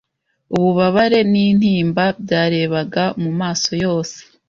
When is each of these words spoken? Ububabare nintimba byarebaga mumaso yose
Ububabare 0.55 1.19
nintimba 1.31 2.03
byarebaga 2.23 3.03
mumaso 3.21 3.71
yose 3.83 4.17